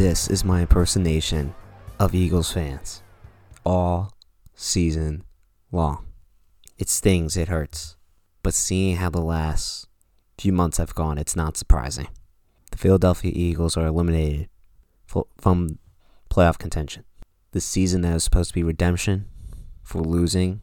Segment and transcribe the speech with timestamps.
[0.00, 1.54] This is my impersonation
[1.98, 3.02] of Eagles fans
[3.66, 4.14] all
[4.54, 5.24] season
[5.70, 6.06] long.
[6.78, 7.98] It stings, it hurts.
[8.42, 9.88] But seeing how the last
[10.38, 12.08] few months have gone, it's not surprising.
[12.70, 14.48] The Philadelphia Eagles are eliminated
[15.06, 15.78] from
[16.30, 17.04] playoff contention.
[17.50, 19.26] The season that was supposed to be redemption
[19.82, 20.62] for losing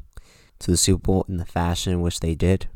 [0.58, 2.70] to the Super Bowl in the fashion in which they did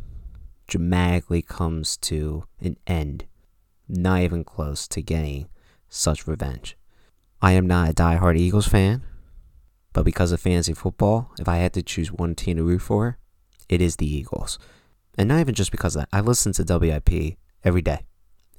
[0.68, 3.26] dramatically comes to an end.
[3.90, 5.48] Not even close to getting
[5.92, 6.78] such revenge.
[7.42, 9.04] I am not a die-hard Eagles fan,
[9.94, 13.18] but because of fantasy football, if I had to choose one team to root for,
[13.68, 14.58] it is the Eagles.
[15.18, 16.10] And not even just because of that.
[16.14, 18.06] I listen to WIP every day.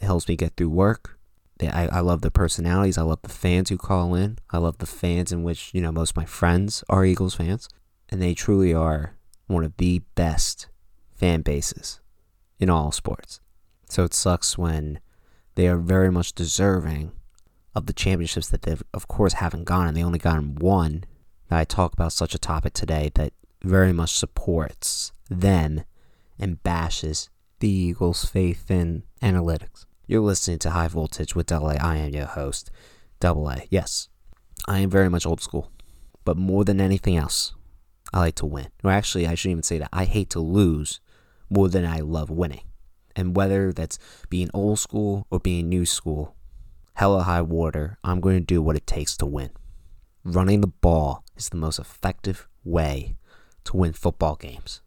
[0.01, 1.19] It helps me get through work.
[1.61, 2.99] I, I love the personalities.
[2.99, 4.39] I love the fans who call in.
[4.51, 7.69] I love the fans in which, you know, most of my friends are Eagles fans.
[8.11, 10.69] And they truly are one of the best
[11.15, 12.01] fan bases
[12.59, 13.41] in all sports.
[13.89, 15.01] So it sucks when
[15.55, 17.13] they are very much deserving
[17.75, 19.95] of the championships that they've, of course, haven't gotten.
[19.95, 21.05] They only gotten one.
[21.51, 25.85] I talk about such a topic today that very much supports them
[26.39, 27.29] and bashes
[27.61, 29.85] the Eagles' faith in analytics.
[30.07, 31.77] You're listening to High Voltage with Double A.
[31.77, 32.71] I am your host,
[33.21, 33.65] Double A.
[33.71, 34.09] Yes,
[34.67, 35.71] I am very much old school,
[36.25, 37.55] but more than anything else,
[38.13, 38.69] I like to win.
[38.83, 39.91] Or actually, I shouldn't even say that.
[39.93, 41.01] I hate to lose
[41.49, 42.63] more than I love winning.
[43.15, 43.99] And whether that's
[44.31, 46.35] being old school or being new school,
[46.95, 49.51] hella high water, I'm going to do what it takes to win.
[50.25, 53.17] Running the ball is the most effective way
[53.65, 54.81] to win football games.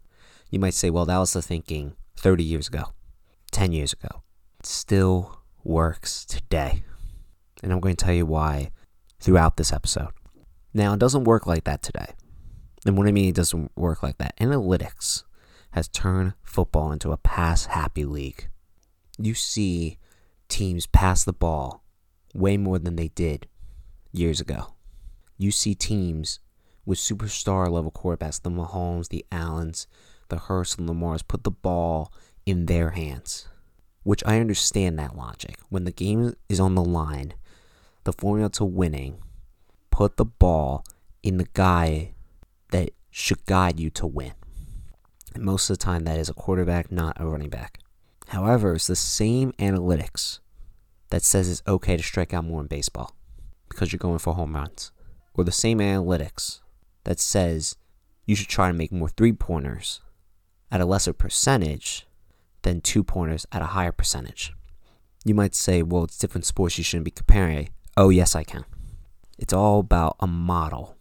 [0.49, 2.93] You might say, well, that was the thinking 30 years ago,
[3.51, 4.23] 10 years ago.
[4.59, 6.83] It still works today.
[7.63, 8.71] And I'm going to tell you why
[9.19, 10.09] throughout this episode.
[10.73, 12.13] Now, it doesn't work like that today.
[12.85, 15.23] And what I mean it doesn't work like that, analytics
[15.71, 18.49] has turned football into a pass happy league.
[19.17, 19.97] You see
[20.47, 21.83] teams pass the ball
[22.35, 23.47] way more than they did
[24.11, 24.73] years ago.
[25.37, 26.39] You see teams
[26.85, 29.87] with superstar level quarterbacks, the Mahomes, the Allens,
[30.29, 32.13] the Hurts, and Lamars, put the ball
[32.45, 33.47] in their hands.
[34.03, 35.57] Which I understand that logic.
[35.69, 37.33] When the game is on the line,
[38.03, 39.17] the formula to winning,
[39.89, 40.85] put the ball
[41.23, 42.13] in the guy
[42.71, 44.33] that should guide you to win.
[45.33, 47.79] And most of the time, that is a quarterback, not a running back.
[48.27, 50.39] However, it's the same analytics
[51.09, 53.15] that says it's okay to strike out more in baseball
[53.69, 54.91] because you're going for home runs.
[55.33, 56.61] Or the same analytics
[57.03, 57.75] that says
[58.25, 60.01] you should try to make more three pointers
[60.71, 62.07] at a lesser percentage
[62.63, 64.53] than two pointers at a higher percentage.
[65.23, 67.69] You might say, well, it's different sports, you shouldn't be comparing.
[67.97, 68.65] Oh, yes, I can.
[69.37, 70.95] It's all about a model.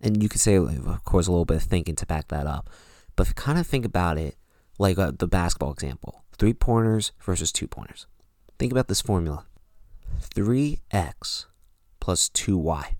[0.00, 2.70] And you could say, of course, a little bit of thinking to back that up.
[3.16, 4.36] But kind of think about it
[4.78, 8.06] like uh, the basketball example three pointers versus two pointers.
[8.58, 9.44] Think about this formula
[10.20, 11.46] 3x
[12.00, 12.96] plus 2y.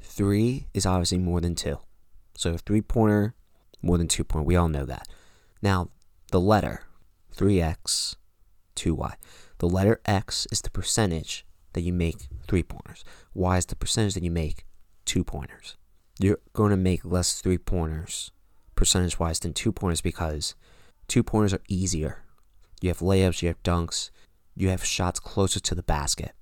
[0.00, 1.78] 3 is obviously more than 2.
[2.36, 3.34] So 3 pointer,
[3.82, 4.46] more than 2 pointer.
[4.46, 5.06] We all know that.
[5.62, 5.90] Now,
[6.32, 6.82] the letter
[7.36, 8.16] 3x,
[8.74, 9.14] 2y.
[9.58, 13.04] The letter x is the percentage that you make 3 pointers.
[13.34, 14.64] Y is the percentage that you make
[15.04, 15.76] 2 pointers.
[16.18, 18.30] You're going to make less 3 pointers
[18.74, 20.54] percentage wise than 2 pointers because
[21.08, 22.22] 2 pointers are easier.
[22.80, 24.10] You have layups, you have dunks,
[24.56, 26.32] you have shots closer to the basket.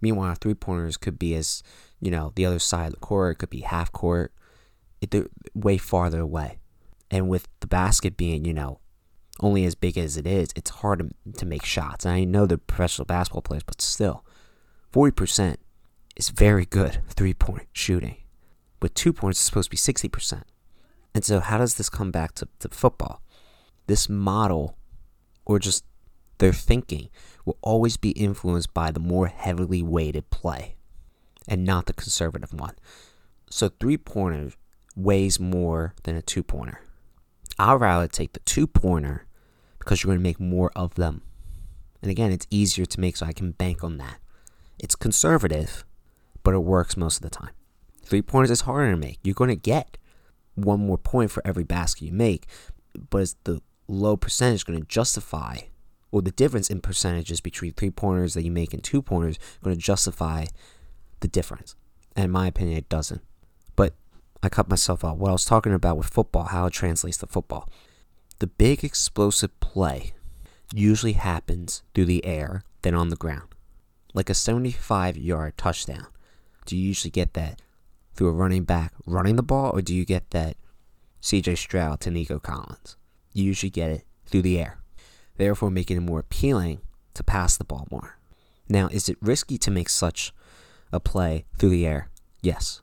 [0.00, 1.62] Meanwhile, three pointers could be as,
[2.00, 4.32] you know, the other side of the court, it could be half court,
[5.00, 6.58] it, way farther away.
[7.10, 8.80] And with the basket being, you know,
[9.40, 12.04] only as big as it is, it's hard to, to make shots.
[12.04, 14.24] And I know the professional basketball players, but still,
[14.92, 15.56] 40%
[16.16, 18.16] is very good three point shooting.
[18.80, 20.42] With two points, it's supposed to be 60%.
[21.14, 23.22] And so, how does this come back to, to football?
[23.86, 24.76] This model,
[25.44, 25.84] or just
[26.38, 27.08] their thinking
[27.44, 30.76] will always be influenced by the more heavily weighted play
[31.46, 32.74] and not the conservative one.
[33.50, 34.52] So three pointer
[34.96, 36.80] weighs more than a two pointer.
[37.58, 39.26] I'd rather take the two pointer
[39.78, 41.22] because you're going to make more of them.
[42.02, 44.18] And again, it's easier to make so I can bank on that.
[44.78, 45.84] It's conservative,
[46.42, 47.52] but it works most of the time.
[48.02, 49.18] Three pointers is harder to make.
[49.22, 49.96] You're going to get
[50.54, 52.46] one more point for every basket you make,
[53.10, 55.58] but it's the low percentage going to justify
[56.14, 59.74] or the difference in percentages between three pointers that you make and two pointers going
[59.74, 60.44] to justify
[61.18, 61.74] the difference.
[62.14, 63.20] And in my opinion, it doesn't.
[63.74, 63.94] But
[64.40, 65.18] I cut myself out.
[65.18, 67.68] What I was talking about with football, how it translates to football.
[68.38, 70.12] The big explosive play
[70.72, 73.48] usually happens through the air than on the ground.
[74.12, 76.06] Like a 75 yard touchdown.
[76.64, 77.60] Do you usually get that
[78.14, 80.56] through a running back running the ball, or do you get that
[81.20, 82.96] CJ Stroud to Nico Collins?
[83.32, 84.78] You usually get it through the air
[85.36, 86.80] therefore making it more appealing
[87.14, 88.18] to pass the ball more.
[88.68, 90.32] Now, is it risky to make such
[90.92, 92.08] a play through the air?
[92.40, 92.82] Yes,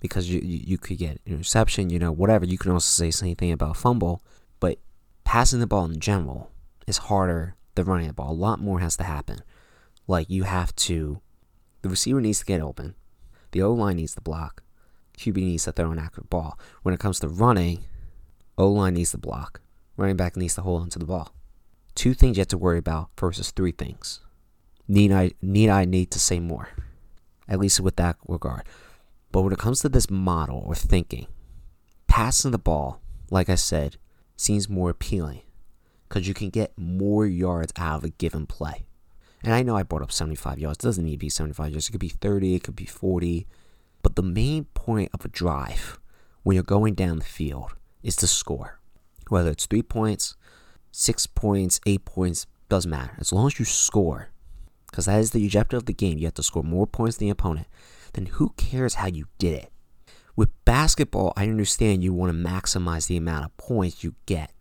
[0.00, 2.44] because you you, you could get interception, you know, whatever.
[2.44, 4.22] You can also say the same thing about fumble,
[4.60, 4.78] but
[5.24, 6.50] passing the ball in general
[6.86, 8.30] is harder than running the ball.
[8.30, 9.40] A lot more has to happen.
[10.06, 11.20] Like you have to,
[11.82, 12.94] the receiver needs to get open,
[13.52, 14.62] the O line needs to block,
[15.18, 16.58] QB needs to throw an accurate ball.
[16.82, 17.84] When it comes to running,
[18.56, 19.60] O line needs to block,
[19.96, 21.34] running back needs to hold onto the ball.
[21.98, 24.20] Two things you have to worry about versus three things.
[24.86, 26.68] Need I need I need to say more?
[27.48, 28.62] At least with that regard.
[29.32, 31.26] But when it comes to this model or thinking,
[32.06, 33.00] passing the ball,
[33.32, 33.96] like I said,
[34.36, 35.42] seems more appealing
[36.08, 38.86] because you can get more yards out of a given play.
[39.42, 40.78] And I know I brought up 75 yards.
[40.78, 41.88] It doesn't need to be 75 yards.
[41.88, 43.48] It could be 30, it could be 40.
[44.04, 45.98] But the main point of a drive
[46.44, 47.74] when you're going down the field
[48.04, 48.78] is to score.
[49.30, 50.36] Whether it's three points,
[50.90, 53.14] six points, eight points, doesn't matter.
[53.18, 54.30] As long as you score,
[54.90, 56.18] because that is the objective of the game.
[56.18, 57.66] You have to score more points than the opponent.
[58.14, 59.72] Then who cares how you did it?
[60.34, 64.52] With basketball, I understand you want to maximize the amount of points you get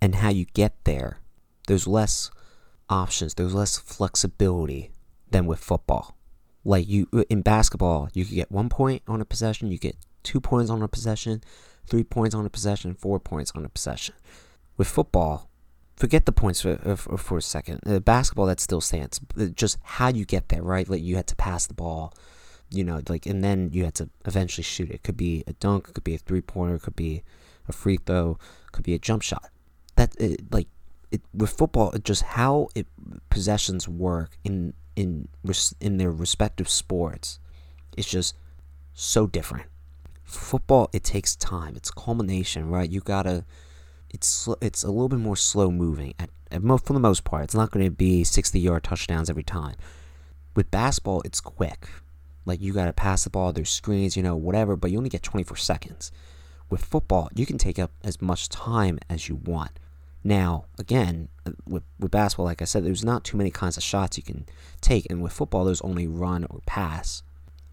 [0.00, 1.18] and how you get there.
[1.66, 2.30] There's less
[2.88, 4.90] options, there's less flexibility
[5.30, 6.16] than with football.
[6.64, 10.40] Like you in basketball, you can get one point on a possession, you get two
[10.40, 11.42] points on a possession,
[11.86, 14.14] three points on a possession, four points on a possession.
[14.76, 15.47] With football,
[15.98, 17.80] forget the points for, for, for a second.
[17.86, 19.20] Uh, basketball, that still stands.
[19.54, 20.88] Just how you get there, right?
[20.88, 22.14] Like you had to pass the ball,
[22.70, 24.94] you know, like, and then you had to eventually shoot it.
[24.94, 27.22] it could be a dunk, it could be a three pointer, it could be
[27.66, 28.38] a free throw,
[28.72, 29.50] could be a jump shot.
[29.96, 30.68] That, it, like,
[31.10, 32.86] it, with football, just how it
[33.30, 35.28] possessions work in in
[35.80, 37.38] in their respective sports
[37.96, 38.36] It's just
[38.94, 39.66] so different.
[40.24, 41.76] Football, it takes time.
[41.76, 42.88] It's culmination, right?
[42.90, 43.44] You gotta.
[44.10, 46.14] It's it's a little bit more slow moving.
[46.18, 49.42] At, at for the most part, it's not going to be sixty yard touchdowns every
[49.42, 49.76] time.
[50.56, 51.88] With basketball, it's quick.
[52.44, 53.52] Like you gotta pass the ball.
[53.52, 54.76] There's screens, you know, whatever.
[54.76, 56.10] But you only get twenty four seconds.
[56.70, 59.78] With football, you can take up as much time as you want
[60.24, 63.82] now, again, uh, with, with basketball, like I said, there's not too many kinds of
[63.82, 64.46] shots you can
[64.80, 67.22] take, and with football, there's only run or pass.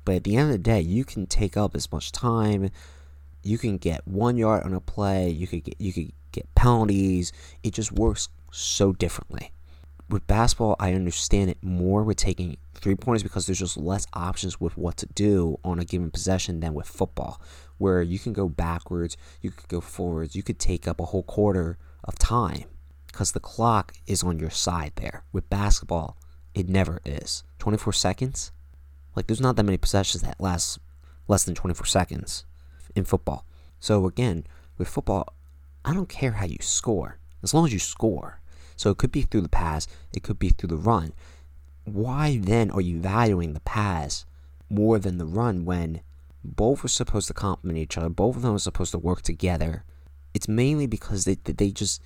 [0.04, 2.70] But at the end of the day, you can take up as much time.
[3.44, 5.30] You can get one yard on a play.
[5.30, 7.32] You could get you could get penalties.
[7.64, 9.52] It just works so differently.
[10.08, 14.62] With basketball, I understand it more with taking three pointers because there's just less options
[14.62, 17.42] with what to do on a given possession than with football,
[17.80, 21.24] where you can go backwards, you could go forwards, you could take up a whole
[21.24, 22.66] quarter of time
[23.08, 25.24] because the clock is on your side there.
[25.32, 26.18] With basketball,
[26.54, 27.44] it never is.
[27.60, 28.52] 24 seconds?
[29.16, 30.80] Like, there's not that many possessions that last
[31.28, 32.46] less than 24 seconds
[32.96, 33.46] in football.
[33.80, 34.46] So, again,
[34.78, 35.34] with football,
[35.86, 38.42] I don't care how you score, as long as you score.
[38.76, 41.14] So, it could be through the pass, it could be through the run.
[41.86, 44.26] Why then are you valuing the pass
[44.70, 46.02] more than the run when
[46.44, 48.10] both are supposed to complement each other?
[48.10, 49.86] Both of them are supposed to work together
[50.36, 52.02] it's mainly because they they just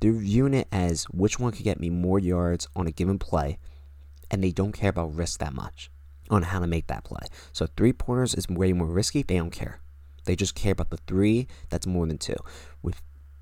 [0.00, 3.58] they're viewing it as which one could get me more yards on a given play,
[4.30, 5.90] and they don't care about risk that much
[6.30, 7.26] on how to make that play.
[7.52, 9.22] So three pointers is way more risky.
[9.22, 9.80] They don't care.
[10.28, 12.36] They just care about the three that's more than two.
[12.82, 13.00] With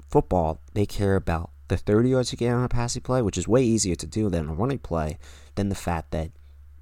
[0.08, 3.48] football, they care about the 30 yards you get on a passing play, which is
[3.48, 5.18] way easier to do than a running play,
[5.56, 6.30] than the fact that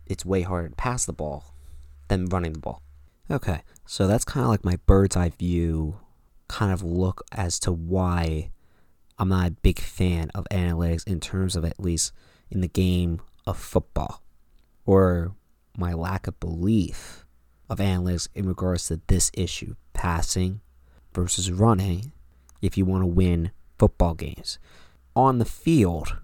[0.04, 1.54] it's way harder to pass the ball
[2.08, 2.82] than running the ball.
[3.30, 5.98] Okay, so that's kind of like my bird's eye view
[6.48, 8.50] kind of look as to why
[9.18, 12.12] I'm not a big fan of analytics in terms of at least
[12.50, 14.22] in the game of football
[14.84, 15.34] or
[15.78, 17.24] my lack of belief
[17.70, 20.60] of analytics in regards to this issue passing
[21.14, 22.12] versus running
[22.60, 24.58] if you want to win football games.
[25.16, 26.18] On the field,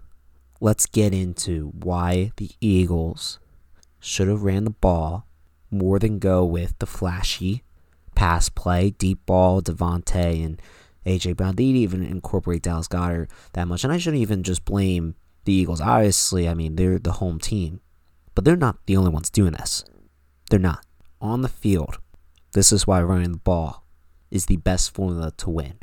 [0.61, 3.39] let's get into why the Eagles
[3.99, 5.27] should have ran the ball
[5.71, 7.63] more than go with the flashy
[8.15, 10.61] pass play, deep ball, DeVonta and
[11.07, 11.57] AJ Brown.
[11.57, 13.83] They didn't even incorporate Dallas Goedert that much.
[13.83, 15.15] And I shouldn't even just blame
[15.47, 15.81] the Eagles.
[15.81, 17.81] Obviously, I mean, they're the home team.
[18.35, 19.85] But they're not the only ones doing this.
[20.51, 20.85] They're not.
[21.23, 21.99] On the field,
[22.53, 23.85] this is why running the ball
[24.31, 25.79] is the best formula to win.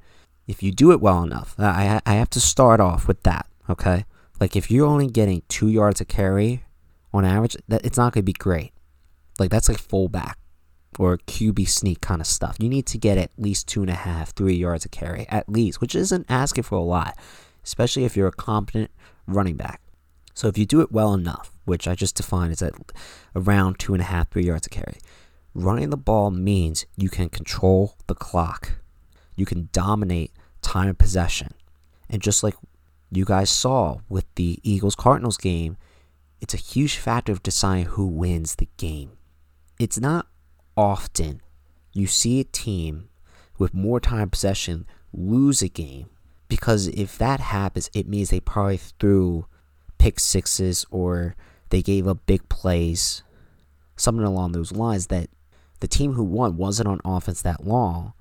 [0.47, 4.05] If you do it well enough, I, I have to start off with that, okay?
[4.39, 6.63] Like, if you're only getting two yards a carry
[7.13, 8.71] on average, that it's not going to be great.
[9.39, 10.37] Like, that's like fullback
[10.97, 12.57] or QB sneak kind of stuff.
[12.59, 15.49] You need to get at least two and a half, three yards of carry, at
[15.49, 17.17] least, which isn't asking for a lot,
[17.63, 18.91] especially if you're a competent
[19.27, 19.81] running back.
[20.33, 22.73] So if you do it well enough, which I just defined as at
[23.35, 24.97] around two and a half, three yards of carry,
[25.57, 28.73] running the ball means you can control the clock.
[29.35, 31.49] You can dominate time of possession.
[32.09, 32.55] And just like
[33.11, 35.77] you guys saw with the Eagles Cardinals game,
[36.39, 39.17] it's a huge factor of deciding who wins the game
[39.79, 40.27] it's not
[40.75, 41.41] often
[41.93, 43.09] you see a team
[43.57, 46.09] with more time possession lose a game
[46.47, 49.45] because if that happens, it means they probably threw
[49.97, 51.35] pick sixes or
[51.69, 53.23] they gave up big plays,
[53.95, 55.29] something along those lines that
[55.79, 58.13] the team who won wasn't on offense that long,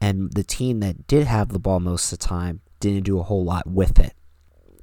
[0.00, 3.22] and the team that did have the ball most of the time didn't do a
[3.22, 4.14] whole lot with it.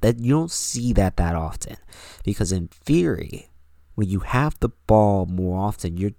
[0.01, 1.75] That you don't see that that often
[2.23, 3.49] because in theory,
[3.95, 6.13] when you have the ball more often, you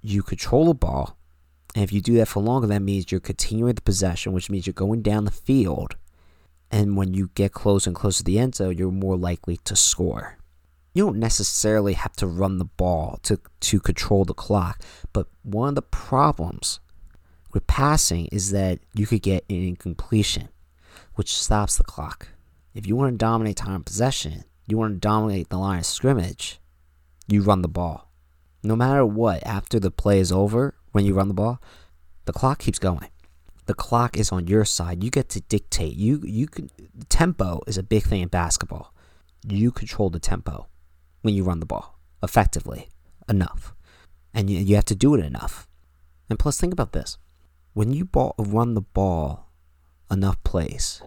[0.00, 1.16] you control the ball,
[1.74, 4.66] and if you do that for longer, that means you're continuing the possession, which means
[4.66, 5.96] you're going down the field.
[6.70, 9.74] And when you get closer and closer to the end zone, you're more likely to
[9.76, 10.38] score.
[10.94, 14.80] You don't necessarily have to run the ball to, to control the clock,
[15.12, 16.78] but one of the problems
[17.52, 20.50] with passing is that you could get an incompletion,
[21.16, 22.28] which stops the clock.
[22.74, 26.60] If you want to dominate time possession, you want to dominate the line of scrimmage,
[27.26, 28.12] you run the ball.
[28.62, 31.60] No matter what, after the play is over, when you run the ball,
[32.24, 33.08] the clock keeps going.
[33.66, 35.02] The clock is on your side.
[35.02, 35.96] You get to dictate.
[35.96, 36.70] You you can
[37.08, 38.94] tempo is a big thing in basketball.
[39.46, 40.68] You control the tempo
[41.24, 42.90] when you run the ball effectively
[43.28, 43.74] enough,
[44.34, 45.66] and you, you have to do it enough.
[46.28, 47.16] And plus, think about this:
[47.72, 49.48] when you ball, run the ball
[50.10, 51.02] enough plays,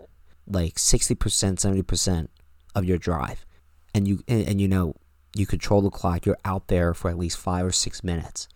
[0.48, 2.32] like sixty percent, seventy percent
[2.74, 3.46] of your drive,
[3.94, 4.96] and you and, and you know
[5.36, 6.26] you control the clock.
[6.26, 8.48] You're out there for at least five or six minutes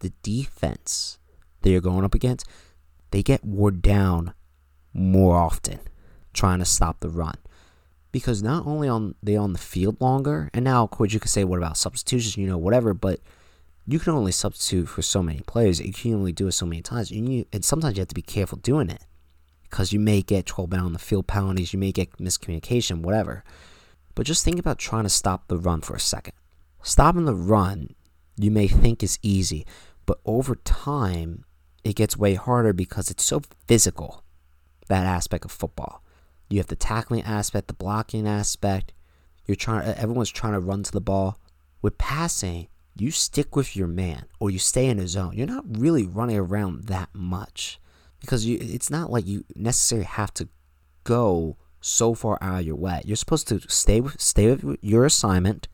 [0.00, 1.18] the defense
[1.62, 2.46] that you're going up against,
[3.10, 4.32] they get wore down
[4.92, 5.80] more often
[6.32, 7.34] trying to stop the run.
[8.10, 11.30] Because not only on they on the field longer, and now of course you could
[11.30, 13.20] say what about substitutions, you know, whatever, but
[13.86, 15.80] you can only substitute for so many players.
[15.80, 17.10] You can only do it so many times.
[17.10, 19.02] And, you, and sometimes you have to be careful doing it.
[19.62, 23.44] Because you may get 12 men on the field penalties, you may get miscommunication, whatever.
[24.14, 26.34] But just think about trying to stop the run for a second.
[26.82, 27.94] Stopping the run,
[28.36, 29.66] you may think is easy,
[30.04, 31.44] but over time,
[31.82, 34.22] it gets way harder because it's so physical,
[34.88, 36.02] that aspect of football.
[36.48, 38.92] You have the tackling aspect, the blocking aspect.
[39.46, 41.38] You're trying everyone's trying to run to the ball.
[41.80, 45.34] With passing, you stick with your man or you stay in a zone.
[45.34, 47.80] You're not really running around that much
[48.20, 50.48] because you, it's not like you necessarily have to
[51.04, 53.02] go so far out of your way.
[53.04, 55.68] You're supposed to stay with stay with your assignment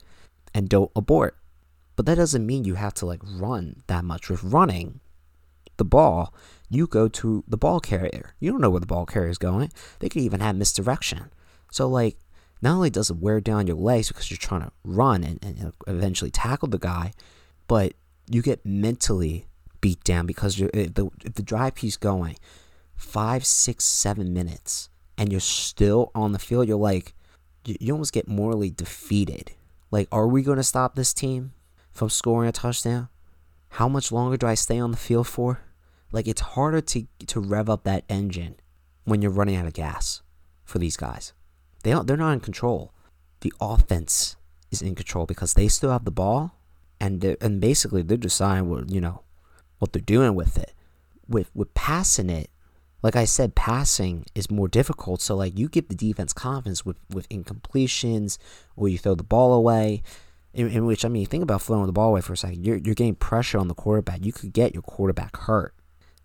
[0.52, 1.36] and don't abort.
[1.96, 4.28] But that doesn't mean you have to like run that much.
[4.28, 5.00] With running
[5.76, 6.34] the ball,
[6.74, 8.34] you go to the ball carrier.
[8.40, 9.70] You don't know where the ball carrier is going.
[9.98, 11.30] They could even have misdirection.
[11.70, 12.16] So like
[12.62, 15.72] not only does it wear down your legs because you're trying to run and, and
[15.86, 17.12] eventually tackle the guy,
[17.66, 17.94] but
[18.28, 19.46] you get mentally
[19.80, 22.36] beat down because you're, if the, if the drive piece going
[22.96, 24.88] five, six, seven minutes
[25.18, 27.14] and you're still on the field, you're like,
[27.64, 29.52] you, you almost get morally defeated.
[29.90, 31.52] Like, are we going to stop this team?
[31.94, 33.08] from scoring a touchdown?
[33.70, 35.60] How much longer do I stay on the field for?
[36.14, 38.54] Like it's harder to to rev up that engine
[39.04, 40.22] when you're running out of gas
[40.64, 41.32] for these guys.
[41.82, 42.92] They don't, they're not in control.
[43.40, 44.36] The offense
[44.70, 46.54] is in control because they still have the ball
[47.00, 49.22] and and basically they're deciding what you know
[49.78, 50.72] what they're doing with it.
[51.28, 52.48] With with passing it,
[53.02, 55.20] like I said, passing is more difficult.
[55.20, 58.38] So like you give the defense confidence with with incompletions
[58.76, 60.04] or you throw the ball away
[60.52, 62.64] in, in, which I mean, think about throwing the ball away for a second.
[62.64, 64.24] You're you're getting pressure on the quarterback.
[64.24, 65.74] You could get your quarterback hurt.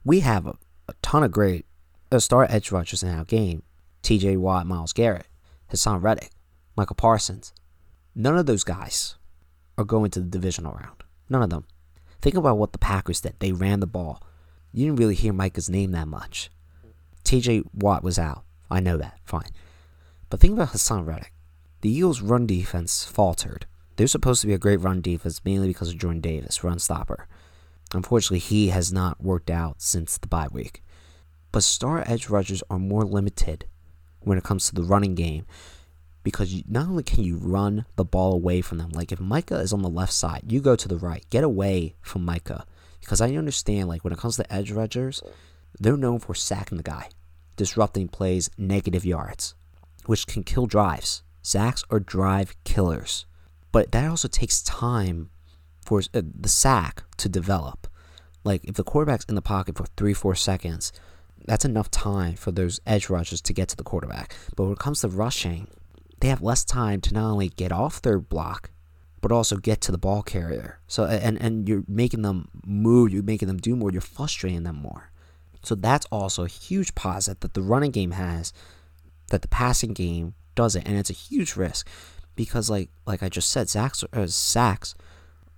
[0.03, 0.55] We have a,
[0.87, 1.65] a ton of great
[2.11, 3.63] uh, star edge rushers in our game:
[4.01, 4.37] T.J.
[4.37, 5.27] Watt, Myles Garrett,
[5.71, 6.31] Haason Reddick,
[6.75, 7.53] Micah Parsons.
[8.15, 9.15] None of those guys
[9.77, 11.03] are going to the divisional round.
[11.29, 11.65] None of them.
[12.21, 13.35] Think about what the Packers did.
[13.39, 14.21] They ran the ball.
[14.73, 16.49] You didn't really hear Micah's name that much.
[17.23, 17.63] T.J.
[17.73, 18.43] Watt was out.
[18.69, 19.19] I know that.
[19.23, 19.49] Fine.
[20.29, 21.33] But think about Haason Reddick.
[21.81, 23.65] The Eagles' run defense faltered
[23.99, 27.27] they're supposed to be a great run defense, mainly because of Jordan Davis, run stopper.
[27.93, 30.83] Unfortunately, he has not worked out since the bye week.
[31.51, 33.65] But star edge rushers are more limited
[34.19, 35.45] when it comes to the running game
[36.23, 39.59] because you, not only can you run the ball away from them, like if Micah
[39.59, 42.65] is on the left side, you go to the right, get away from Micah.
[42.99, 45.23] Because I understand, like when it comes to edge rushers,
[45.79, 47.09] they're known for sacking the guy,
[47.55, 49.55] disrupting plays, negative yards,
[50.05, 51.23] which can kill drives.
[51.41, 53.25] Sacks are drive killers.
[53.71, 55.29] But that also takes time
[55.89, 57.87] for uh, the sack to develop.
[58.43, 60.93] Like if the quarterback's in the pocket for three, four seconds,
[61.45, 64.35] that's enough time for those edge rushers to get to the quarterback.
[64.55, 65.67] But when it comes to rushing,
[66.19, 68.69] they have less time to not only get off their block,
[69.19, 70.79] but also get to the ball carrier.
[70.87, 74.75] So and and you're making them move, you're making them do more, you're frustrating them
[74.75, 75.09] more.
[75.63, 78.53] So that's also a huge positive that the running game has,
[79.31, 81.89] that the passing game doesn't, and it's a huge risk
[82.35, 84.93] because like like I just said, sacks uh, sacks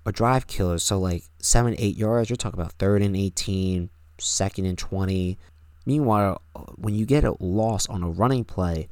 [0.05, 0.83] are drive killers.
[0.83, 3.89] So like seven, eight yards, you're talking about third and 18,
[4.19, 5.37] second and 20.
[5.85, 6.41] Meanwhile,
[6.75, 8.87] when you get a loss on a running play,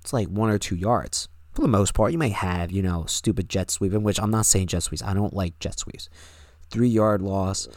[0.00, 1.28] it's like one or two yards.
[1.52, 4.30] For the most part, you may have, you know, stupid jet sweep, in which I'm
[4.30, 5.02] not saying jet sweeps.
[5.02, 6.08] I don't like jet sweeps.
[6.70, 7.68] Three yard loss,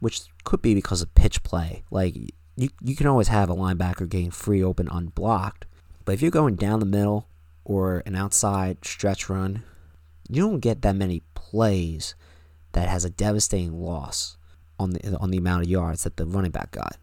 [0.00, 1.82] which could be because of pitch play.
[1.90, 2.16] Like,
[2.56, 5.66] you, you can always have a linebacker getting free open unblocked.
[6.04, 7.28] But if you're going down the middle
[7.64, 9.64] or an outside stretch run,
[10.28, 12.14] you don't get that many plays
[12.72, 14.36] that has a devastating loss
[14.78, 16.96] on the on the amount of yards that the running back got.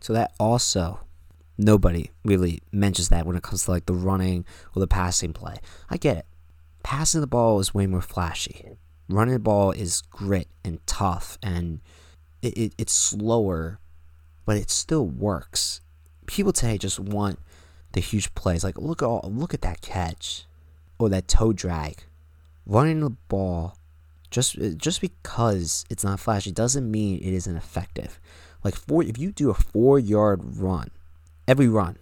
[0.00, 1.00] So that also
[1.56, 4.44] nobody really mentions that when it comes to like the running
[4.74, 5.56] or the passing play.
[5.88, 6.26] I get it.
[6.82, 8.70] Passing the ball is way more flashy.
[9.08, 11.80] Running the ball is grit and tough and
[12.42, 13.78] it, it, it's slower,
[14.44, 15.80] but it still works.
[16.26, 17.38] People today just want
[17.92, 18.64] the huge plays.
[18.64, 20.46] Like look at look at that catch
[20.98, 22.04] or that toe drag.
[22.66, 23.76] Running the ball
[24.32, 28.18] just just because it's not flashy doesn't mean it isn't effective.
[28.64, 30.90] Like four, if you do a four yard run,
[31.46, 31.98] every run,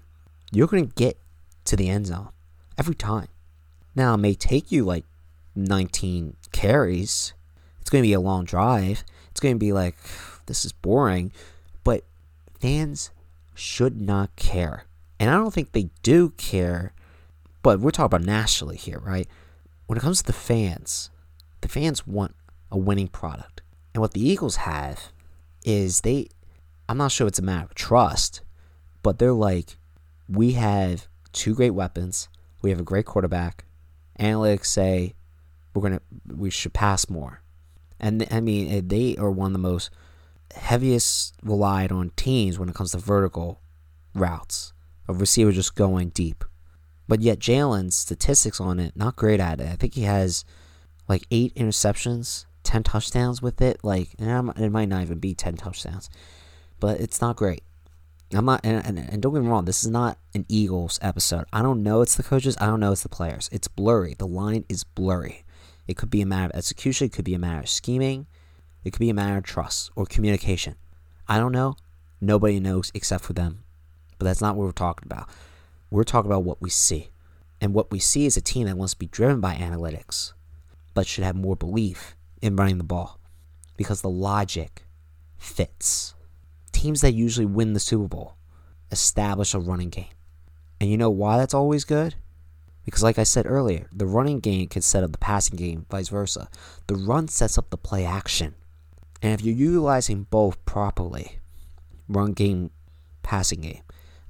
[0.50, 1.18] you're gonna get
[1.64, 2.30] to the end zone
[2.78, 3.28] every time.
[3.94, 5.04] Now it may take you like
[5.56, 7.34] 19 carries.
[7.80, 9.04] It's gonna be a long drive.
[9.30, 9.96] It's gonna be like
[10.46, 11.32] this is boring,
[11.84, 12.04] but
[12.60, 13.10] fans
[13.54, 14.84] should not care,
[15.18, 16.94] and I don't think they do care.
[17.62, 19.28] But we're talking about nationally here, right?
[19.86, 21.10] When it comes to the fans,
[21.60, 22.34] the fans want
[22.70, 23.62] a winning product.
[23.94, 25.12] And what the Eagles have
[25.64, 26.28] is they,
[26.88, 28.42] I'm not sure it's a matter of trust,
[29.02, 29.76] but they're like,
[30.28, 32.28] we have two great weapons,
[32.62, 33.64] we have a great quarterback.
[34.18, 35.14] Analytics say
[35.74, 37.42] we're gonna, we should pass more.
[37.98, 39.90] And I mean, eh, they are one of the most
[40.54, 43.60] heaviest relied on teams when it comes to vertical
[44.14, 44.72] routes
[45.08, 46.44] of receiver just going deep.
[47.08, 49.68] But yet Jalen's statistics on it, not great at it.
[49.68, 50.44] I think he has
[51.10, 53.82] like eight interceptions, ten touchdowns with it.
[53.82, 56.08] Like, and it might not even be ten touchdowns,
[56.78, 57.64] but it's not great.
[58.32, 61.46] I'm not, and, and, and, don't get me wrong, this is not an Eagles episode.
[61.52, 62.56] I don't know it's the coaches.
[62.60, 63.48] I don't know it's the players.
[63.50, 64.14] It's blurry.
[64.16, 65.44] The line is blurry.
[65.88, 67.06] It could be a matter of execution.
[67.06, 68.28] It could be a matter of scheming.
[68.84, 70.76] It could be a matter of trust or communication.
[71.26, 71.74] I don't know.
[72.20, 73.64] Nobody knows except for them.
[74.16, 75.28] But that's not what we're talking about.
[75.90, 77.10] We're talking about what we see.
[77.60, 80.34] And what we see is a team that wants to be driven by analytics
[80.94, 83.20] but should have more belief in running the ball
[83.76, 84.84] because the logic
[85.38, 86.14] fits.
[86.72, 88.36] Teams that usually win the Super Bowl
[88.90, 90.12] establish a running game.
[90.80, 92.14] And you know why that's always good?
[92.84, 96.08] Because, like I said earlier, the running game can set up the passing game, vice
[96.08, 96.48] versa.
[96.86, 98.54] The run sets up the play action.
[99.22, 101.38] And if you're utilizing both properly,
[102.08, 102.70] run game,
[103.22, 103.82] passing game,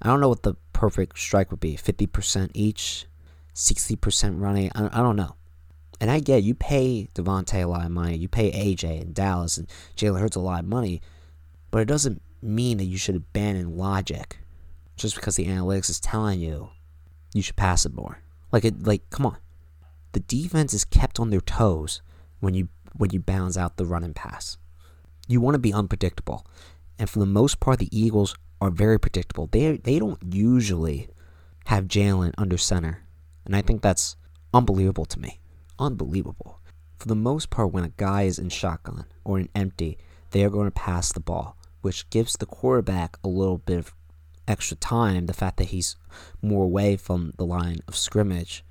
[0.02, 3.06] I don't know what the perfect strike would be 50% each,
[3.54, 5.36] 60% running, I, I don't know.
[6.00, 9.58] And I get you pay DeVonta a lot of money, you pay AJ and Dallas
[9.58, 11.02] and Jalen Hurts a lot of money,
[11.70, 14.38] but it doesn't mean that you should abandon logic
[14.96, 16.70] just because the analytics is telling you
[17.34, 18.20] you should pass it more.
[18.50, 19.36] Like it, like come on,
[20.12, 22.00] the defense is kept on their toes
[22.40, 24.56] when you when you bounce out the run and pass.
[25.28, 26.46] You want to be unpredictable,
[26.98, 29.46] and for the most part, the Eagles are very predictable.
[29.46, 31.08] They they don't usually
[31.66, 33.04] have Jalen under center,
[33.44, 34.16] and I think that's
[34.52, 35.38] unbelievable to me
[35.80, 36.60] unbelievable.
[36.98, 39.98] For the most part, when a guy is in shotgun or in empty,
[40.30, 43.94] they are going to pass the ball, which gives the quarterback a little bit of
[44.46, 45.26] extra time.
[45.26, 45.96] The fact that he's
[46.42, 48.64] more away from the line of scrimmage,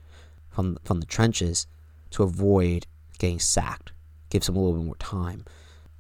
[0.50, 1.68] from from the trenches,
[2.12, 2.86] to avoid
[3.18, 3.92] getting sacked,
[4.30, 5.44] gives him a little bit more time.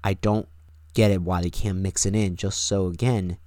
[0.03, 0.47] I don't
[0.93, 3.37] get it why they can't mix it in, just so again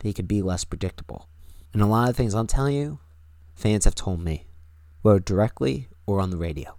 [0.00, 1.28] they could be less predictable.
[1.72, 2.98] And a lot of things I'm telling you,
[3.54, 4.46] fans have told me,
[5.02, 6.76] whether directly or on the radio.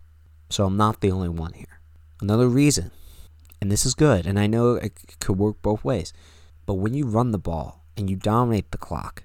[0.50, 1.80] So I'm not the only one here.
[2.22, 2.92] Another reason,
[3.62, 6.14] and this is good, and I know it could work both ways,
[6.66, 9.24] but when you run the ball and you dominate the clock,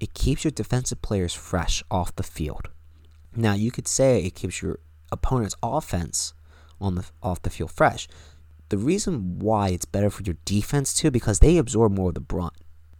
[0.00, 2.68] it keeps your defensive players fresh off the field.
[3.36, 4.78] Now, you could say it keeps your
[5.10, 6.34] opponent's offense
[6.80, 8.08] on the off the field fresh.
[8.68, 12.20] The reason why it's better for your defense too because they absorb more of the
[12.20, 12.54] brunt.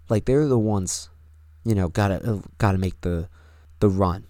[0.09, 1.09] Like they're the ones,
[1.65, 3.29] you know, gotta uh, gotta make the
[3.81, 4.25] the run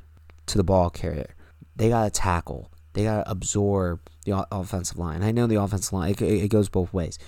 [0.46, 1.34] to the ball carrier.
[1.76, 2.70] They gotta tackle.
[2.94, 5.22] They got to absorb the offensive line.
[5.22, 7.18] I know the offensive line, it, it goes both ways.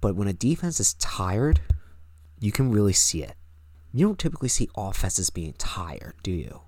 [0.00, 1.60] But when a defense is tired,
[2.38, 3.34] you can really see it.
[3.92, 6.60] You don't typically see offenses being tired, do you?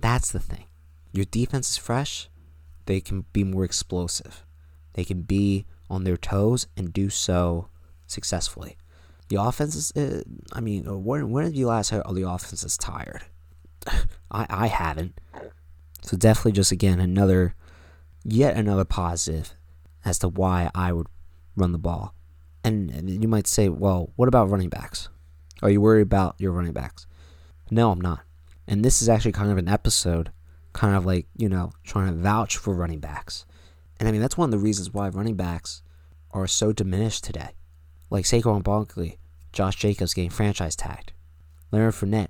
[0.00, 0.64] That's the thing.
[1.12, 2.28] Your defense is fresh,
[2.86, 4.44] they can be more explosive.
[4.94, 7.68] They can be on their toes and do so
[8.06, 8.76] successfully.
[9.28, 12.28] The offense is, uh, I mean, uh, when, when did you last hear, oh, the
[12.28, 13.24] offense is tired?
[14.30, 15.18] I, I haven't.
[16.02, 17.54] So definitely just, again, another
[18.24, 19.54] yet another positive
[20.04, 21.06] as to why I would
[21.56, 22.14] run the ball.
[22.62, 25.08] And you might say, well, what about running backs?
[25.62, 27.06] Are you worried about your running backs?
[27.70, 28.20] No, I'm not.
[28.66, 30.32] And this is actually kind of an episode,
[30.72, 33.44] kind of like, you know, trying to vouch for running backs.
[34.00, 35.82] And I mean, that's one of the reasons why running backs
[36.30, 37.50] are so diminished today.
[38.08, 39.18] Like Saquon Barkley,
[39.52, 41.12] Josh Jacobs getting franchise tagged,
[41.70, 42.28] Leonard Fournette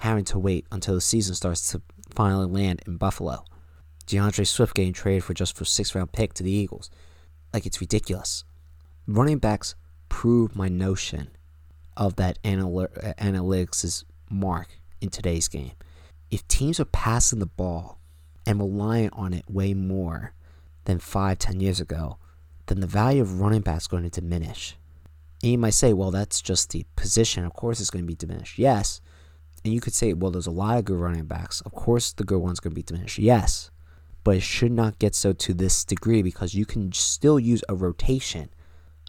[0.00, 3.44] having to wait until the season starts to finally land in Buffalo,
[4.10, 6.90] D'Andre Swift getting traded for just for six round pick to the Eagles.
[7.52, 8.44] Like it's ridiculous.
[9.06, 9.74] Running backs
[10.08, 11.30] prove my notion
[11.96, 14.68] of that anal- uh, analytics' mark
[15.00, 15.72] in today's game.
[16.30, 17.98] If teams are passing the ball
[18.46, 20.34] and relying on it way more
[20.84, 22.18] than five, ten years ago,
[22.66, 24.76] then the value of running backs is going to diminish.
[25.42, 27.44] And you might say, well, that's just the position.
[27.44, 28.58] Of course, it's going to be diminished.
[28.58, 29.00] Yes.
[29.64, 31.60] And you could say, well, there's a lot of good running backs.
[31.62, 33.18] Of course, the good one's going to be diminished.
[33.18, 33.70] Yes.
[34.22, 37.74] But it should not get so to this degree because you can still use a
[37.74, 38.50] rotation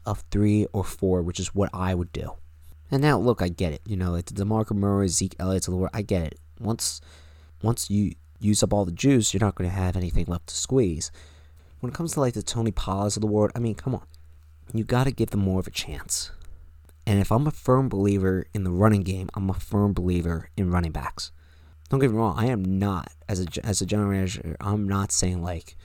[0.06, 2.34] of three or four, which is what I would do.
[2.90, 3.82] And now, look, I get it.
[3.86, 6.40] You know, it's DeMarco Murray, Zeke Elliott, to the world, I get it.
[6.60, 7.02] Once,
[7.62, 10.56] once you use up all the juice, you're not going to have anything left to
[10.56, 11.12] squeeze.
[11.80, 14.06] When it comes to like the Tony Pollards of the world, I mean, come on,
[14.74, 16.32] you got to give them more of a chance.
[17.08, 20.70] And if I'm a firm believer in the running game, I'm a firm believer in
[20.70, 21.32] running backs.
[21.92, 24.56] Don't get me wrong, I am not as a as a general manager.
[24.62, 25.76] I'm not saying like,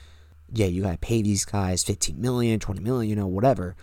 [0.53, 3.75] yeah, you got to pay these guys 15 million, 20 million, you know, whatever.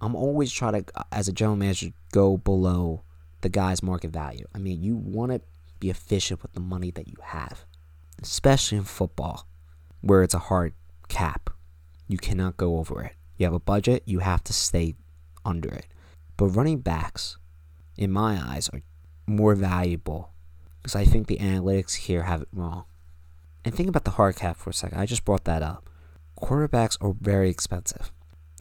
[0.00, 3.04] I'm always trying to, as a general manager, go below
[3.42, 4.46] the guy's market value.
[4.52, 5.42] I mean, you want to
[5.78, 7.64] be efficient with the money that you have,
[8.20, 9.46] especially in football,
[10.00, 10.74] where it's a hard
[11.06, 11.50] cap.
[12.08, 13.12] You cannot go over it.
[13.36, 14.96] You have a budget, you have to stay
[15.44, 15.86] under it.
[16.36, 17.38] But running backs,
[17.96, 18.82] in my eyes, are
[19.28, 20.32] more valuable
[20.82, 22.84] because I think the analytics here have it wrong.
[23.64, 24.98] And think about the hard cap for a second.
[24.98, 25.88] I just brought that up.
[26.40, 28.10] Quarterbacks are very expensive.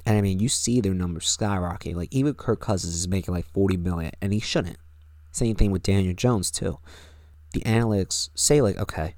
[0.05, 1.95] And I mean, you see their numbers skyrocket.
[1.95, 4.77] Like even Kirk Cousins is making like 40 million, and he shouldn't.
[5.31, 6.79] Same thing with Daniel Jones too.
[7.53, 9.15] The analytics say like, okay,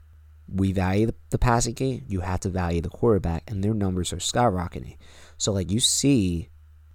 [0.47, 2.03] we value the, the passing game.
[2.07, 4.97] You have to value the quarterback, and their numbers are skyrocketing.
[5.37, 6.49] So like you see,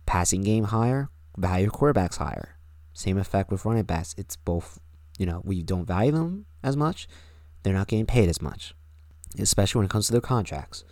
[0.05, 2.57] passing game higher, value quarterbacks higher.
[2.93, 4.15] Same effect with running backs.
[4.17, 4.79] It's both.
[5.19, 7.09] You know, we don't value them as much.
[7.63, 8.75] They're not getting paid as much,
[9.39, 10.85] especially when it comes to their contracts.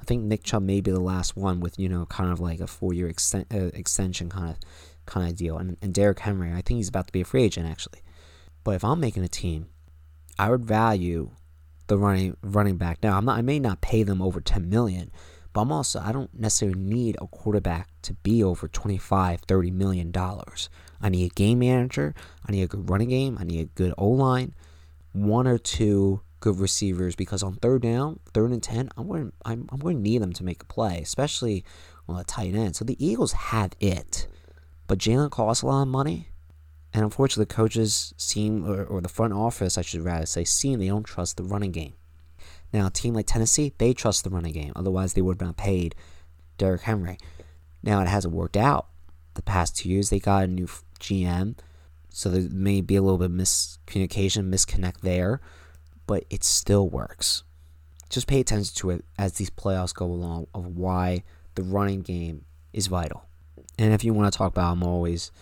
[0.00, 2.60] I think Nick Chubb may be the last one with you know kind of like
[2.60, 4.56] a four year exten- uh, extension kind of
[5.06, 5.58] kind of deal.
[5.58, 8.00] And and Derrick Henry, I think he's about to be a free agent actually.
[8.64, 9.68] But if I'm making a team,
[10.38, 11.30] I would value
[11.86, 13.02] the running running back.
[13.02, 13.38] Now I'm not.
[13.38, 15.12] I may not pay them over 10 million,
[15.52, 20.10] but I'm also I don't necessarily need a quarterback to be over 25, 30 million
[20.10, 20.68] dollars.
[21.02, 22.14] I need a game manager.
[22.46, 23.36] I need a good running game.
[23.40, 24.54] I need a good O line,
[25.12, 29.68] one or two good receivers because on third down, third and ten, I'm going I'm,
[29.70, 31.64] I'm going to need them to make a play, especially
[32.08, 32.76] on a tight end.
[32.76, 34.26] So the Eagles have it,
[34.86, 36.28] but Jalen costs a lot of money,
[36.92, 40.78] and unfortunately, the coaches seem or, or the front office, I should rather say, seem
[40.78, 41.94] they don't trust the running game.
[42.72, 44.72] Now, a team like Tennessee, they trust the running game.
[44.76, 45.94] Otherwise, they would have not paid
[46.58, 47.18] Derrick Henry.
[47.82, 48.88] Now, it hasn't worked out.
[49.34, 50.68] The past two years, they got a new
[51.02, 51.56] GM,
[52.08, 55.40] so there may be a little bit of miscommunication, misconnect there
[56.06, 57.42] but it still works.
[58.08, 61.22] Just pay attention to it as these playoffs go along of why
[61.54, 63.24] the running game is vital.
[63.78, 65.32] And if you want to talk about, I'm always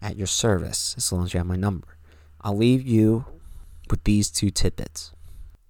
[0.00, 1.96] at your service as long as you have my number.
[2.40, 3.24] I'll leave you
[3.90, 5.12] with these two tidbits.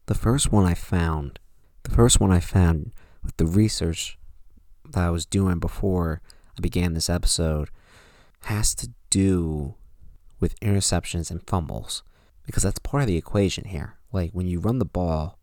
[0.06, 1.38] The first one I found,
[1.82, 2.92] the first one I found
[3.22, 4.18] with the research
[4.90, 6.20] that I was doing before
[6.58, 7.70] I began this episode
[8.42, 9.76] has to do
[10.40, 12.02] with interceptions and fumbles
[12.44, 13.94] because that's part of the equation here.
[14.12, 15.38] Like when you run the ball,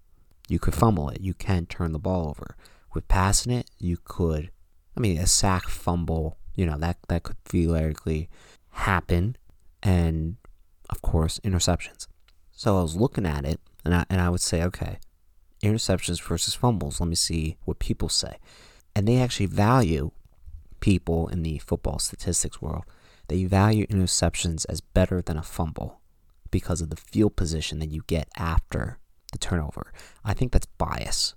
[0.49, 1.21] you could fumble it.
[1.21, 2.57] You can turn the ball over.
[2.93, 4.51] With passing it, you could.
[4.97, 8.29] I mean, a sack, fumble, you know that that could theoretically
[8.71, 9.37] happen,
[9.81, 10.35] and
[10.89, 12.07] of course interceptions.
[12.51, 14.99] So I was looking at it, and I and I would say, okay,
[15.63, 16.99] interceptions versus fumbles.
[16.99, 18.35] Let me see what people say,
[18.93, 20.11] and they actually value
[20.81, 22.83] people in the football statistics world.
[23.31, 26.01] They value interceptions as better than a fumble
[26.51, 28.99] because of the field position that you get after
[29.31, 29.93] the turnover.
[30.21, 31.33] I think that's bias.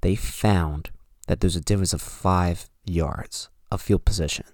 [0.00, 0.88] They found
[1.26, 4.46] that there's a difference of five yards of field position.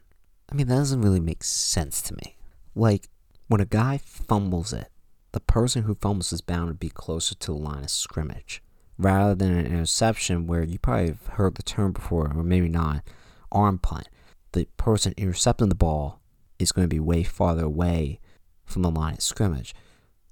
[0.51, 2.35] I mean, that doesn't really make sense to me.
[2.75, 3.09] Like,
[3.47, 4.89] when a guy fumbles it,
[5.31, 8.61] the person who fumbles is bound to be closer to the line of scrimmage
[8.99, 13.05] rather than an interception where you probably have heard the term before, or maybe not,
[13.53, 14.09] arm punt.
[14.51, 16.21] The person intercepting the ball
[16.59, 18.21] is going to be way farther away
[18.65, 19.75] from the line of scrimmage.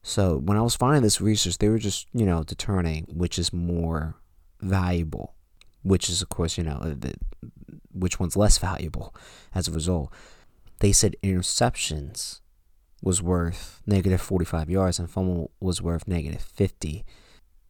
[0.03, 3.53] So when I was finding this research, they were just, you know, determining which is
[3.53, 4.17] more
[4.61, 5.35] valuable,
[5.83, 7.15] which is, of course, you know, uh, the,
[7.93, 9.15] which one's less valuable
[9.55, 10.13] as a result.
[10.81, 12.41] They said interceptions
[13.01, 17.05] was worth negative 45 yards and fumble was worth negative 50.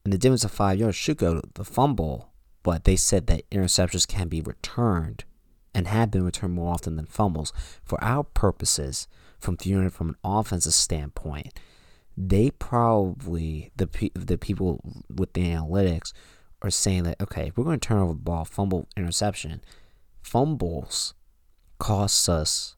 [0.04, 3.48] And the difference of five yards should go to the fumble, but they said that
[3.50, 5.24] interceptions can be returned
[5.74, 7.52] and have been returned more often than fumbles.
[7.84, 9.08] For our purposes,
[9.38, 11.58] from viewing from an offensive standpoint,
[12.16, 16.12] they probably the the people with the analytics
[16.60, 19.62] are saying that okay, we're going to turn over the ball, fumble, interception,
[20.22, 21.14] fumbles
[21.78, 22.76] costs us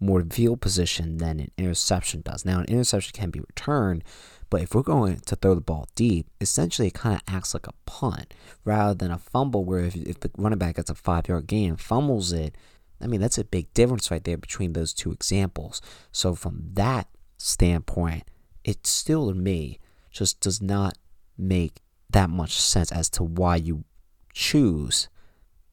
[0.00, 2.44] more field position than an interception does.
[2.44, 4.04] Now, an interception can be returned,
[4.48, 7.66] but if we're going to throw the ball deep, essentially it kind of acts like
[7.66, 8.32] a punt
[8.64, 11.76] rather than a fumble where if, if the running back gets a five yard gain
[11.76, 12.56] fumbles it,
[13.00, 15.82] I mean, that's a big difference right there between those two examples.
[16.12, 18.24] So, from that standpoint,
[18.64, 19.80] it still to me
[20.10, 20.96] just does not
[21.36, 23.84] make that much sense as to why you
[24.32, 25.08] choose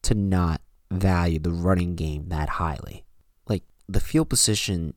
[0.02, 0.60] to not
[0.90, 3.04] value the running game that highly.
[3.48, 4.94] Like the field position,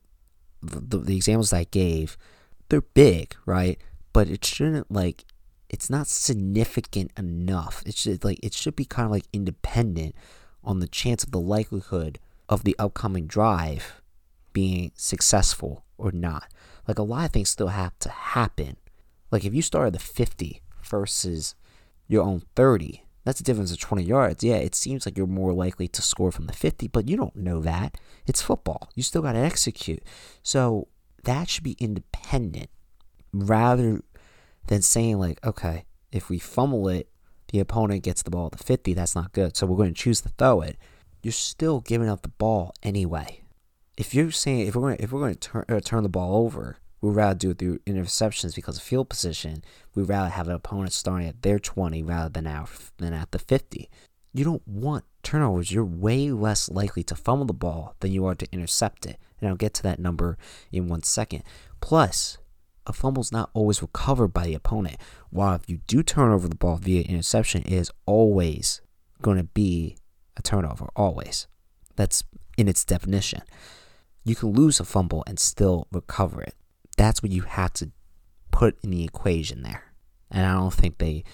[0.60, 2.18] the, the examples I gave,
[2.68, 3.78] they're big, right?
[4.12, 5.24] But it shouldn't like
[5.68, 7.82] it's not significant enough.
[7.86, 10.14] It should like it should be kind of like independent
[10.64, 14.00] on the chance of the likelihood of the upcoming drive
[14.52, 16.52] being successful or not.
[16.86, 18.76] Like a lot of things still have to happen.
[19.30, 21.54] Like if you start at the 50 versus
[22.06, 24.42] your own 30, that's a difference of 20 yards.
[24.42, 27.36] Yeah, it seems like you're more likely to score from the 50, but you don't
[27.36, 27.98] know that.
[28.26, 28.88] It's football.
[28.94, 30.02] You still got to execute.
[30.42, 30.88] So
[31.28, 32.70] that should be independent
[33.34, 34.00] rather
[34.68, 37.10] than saying, like, okay, if we fumble it,
[37.52, 38.94] the opponent gets the ball at the 50.
[38.94, 39.54] That's not good.
[39.54, 40.78] So we're going to choose to throw it.
[41.22, 43.42] You're still giving up the ball anyway.
[43.98, 46.08] If you're saying if we're going to, if we're going to turn, uh, turn the
[46.08, 49.62] ball over, we'd rather do it through interceptions because of field position.
[49.94, 53.38] We'd rather have an opponent starting at their 20 rather than our than at the
[53.38, 53.90] 50.
[54.32, 55.72] You don't want turnovers.
[55.72, 59.18] You're way less likely to fumble the ball than you are to intercept it.
[59.40, 60.36] And I'll get to that number
[60.72, 61.42] in one second.
[61.80, 62.38] Plus,
[62.86, 64.96] a fumble's not always recovered by the opponent.
[65.30, 68.80] While if you do turn over the ball via interception, it is always
[69.20, 69.96] going to be
[70.36, 70.88] a turnover.
[70.96, 71.46] Always.
[71.96, 72.24] That's
[72.56, 73.42] in its definition.
[74.24, 76.54] You can lose a fumble and still recover it.
[76.96, 77.90] That's what you have to
[78.50, 79.92] put in the equation there.
[80.30, 81.24] And I don't think they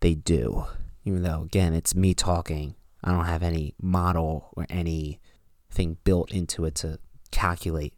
[0.00, 0.66] they do.
[1.04, 2.74] Even though again it's me talking.
[3.04, 6.98] I don't have any model or anything built into it to
[7.30, 7.94] calculate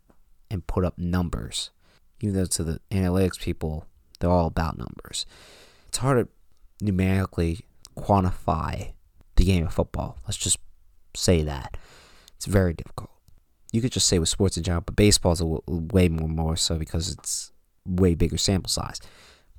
[0.50, 1.70] and put up numbers.
[2.20, 3.86] Even though to the analytics people,
[4.18, 5.26] they're all about numbers.
[5.86, 7.60] It's hard to numerically
[7.96, 8.92] quantify
[9.36, 10.18] the game of football.
[10.26, 10.58] Let's just
[11.14, 11.76] say that.
[12.36, 13.10] It's very difficult
[13.72, 16.56] you could just say with sports in general, but baseball's a w- way more more
[16.56, 17.52] so because it's
[17.84, 19.00] way bigger sample size.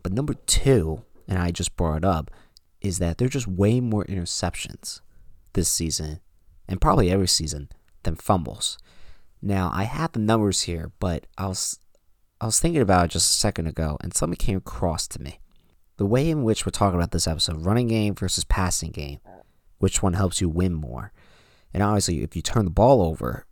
[0.01, 2.31] But number two, and I just brought up,
[2.81, 5.01] is that there's just way more interceptions
[5.53, 6.21] this season,
[6.67, 7.69] and probably every season,
[8.03, 8.77] than fumbles.
[9.41, 11.79] Now I have the numbers here, but I was
[12.41, 15.39] I was thinking about it just a second ago, and something came across to me.
[15.97, 19.19] The way in which we're talking about this episode, running game versus passing game,
[19.79, 21.11] which one helps you win more?
[21.73, 23.45] And obviously, if you turn the ball over,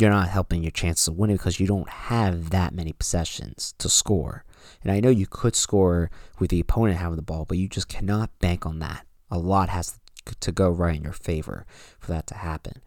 [0.00, 3.90] you're not helping your chances of winning because you don't have that many possessions to
[3.90, 4.44] score.
[4.82, 7.88] And I know you could score with the opponent having the ball, but you just
[7.88, 9.06] cannot bank on that.
[9.30, 9.98] A lot has
[10.40, 11.66] to go right in your favor
[11.98, 12.80] for that to happen.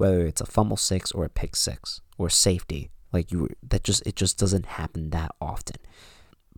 [0.00, 4.06] Whether it's a fumble six or a pick six or safety, like you that just
[4.06, 5.76] it just doesn't happen that often.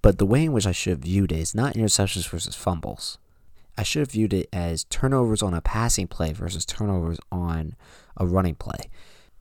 [0.00, 3.18] But the way in which I should have viewed it is not interceptions versus fumbles.
[3.76, 7.74] I should have viewed it as turnovers on a passing play versus turnovers on
[8.16, 8.88] a running play.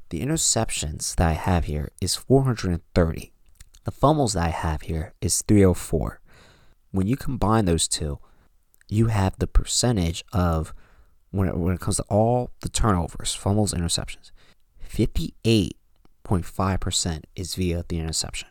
[0.09, 3.31] The interceptions that I have here is 430.
[3.83, 6.19] The fumbles that I have here is 304.
[6.89, 8.17] When you combine those two,
[8.89, 10.73] you have the percentage of
[11.31, 14.29] when it, when it comes to all the turnovers, fumbles, interceptions,
[14.87, 18.49] 58.5% is via the interception,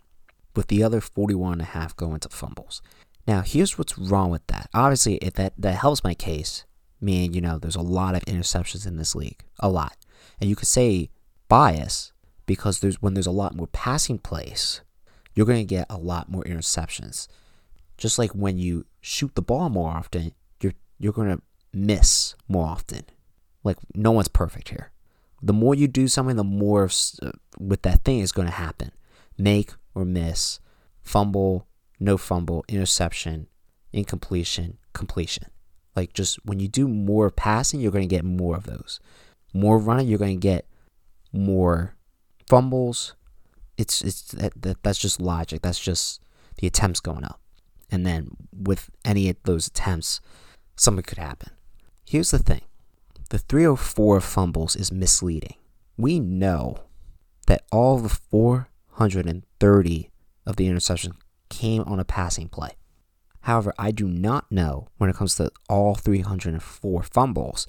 [0.57, 2.83] with the other 41.5 going to fumbles.
[3.27, 4.69] Now, here's what's wrong with that.
[4.75, 6.65] Obviously, if that, that helps my case,
[7.01, 9.97] meaning, you know, there's a lot of interceptions in this league, a lot.
[10.41, 11.11] And you could say
[11.49, 12.13] bias
[12.47, 14.81] because there's when there's a lot more passing plays,
[15.35, 17.29] you're going to get a lot more interceptions.
[17.97, 22.67] Just like when you shoot the ball more often, you're you're going to miss more
[22.67, 23.05] often.
[23.65, 24.91] Like no one's perfect here.
[25.43, 26.91] The more you do something, the more
[27.23, 28.93] uh, with that thing is going to happen.
[29.39, 30.61] Make or miss,
[31.03, 31.67] fumble,
[31.99, 33.49] no fumble, interception,
[33.93, 35.47] incompletion, completion.
[35.97, 39.01] Like just when you do more passing, you're going to get more of those.
[39.53, 40.67] More running, you're going to get
[41.33, 41.95] more
[42.49, 43.15] fumbles.
[43.77, 45.63] It's it's that, that that's just logic.
[45.63, 46.21] That's just
[46.59, 47.41] the attempts going up.
[47.91, 50.21] And then with any of those attempts,
[50.77, 51.51] something could happen.
[52.11, 52.63] Here's the thing.
[53.29, 55.55] the 304 fumbles is misleading.
[55.97, 56.79] We know
[57.47, 60.11] that all the 430
[60.45, 61.15] of the interceptions
[61.51, 62.71] came on a passing play.
[63.43, 67.69] However, I do not know when it comes to all 304 fumbles